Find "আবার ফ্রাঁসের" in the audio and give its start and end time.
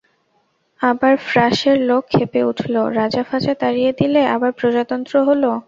0.81-1.77